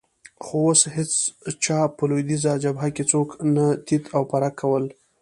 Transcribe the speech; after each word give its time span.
خو 0.43 0.55
اوس 0.67 0.81
هېڅ 0.95 1.11
چا 1.63 1.79
په 1.95 2.03
لوېدیځه 2.09 2.53
جبهه 2.63 2.89
کې 2.95 3.03
څوک 3.11 3.29
نه 3.55 3.65
تیت 3.87 4.03
او 4.15 4.21
پرک 4.31 4.53
کول. 4.61 4.85